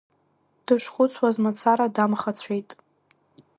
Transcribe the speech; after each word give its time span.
Дышхәыцуаз 0.65 1.35
мацара 1.43 1.85
дамхацәеит. 1.95 2.69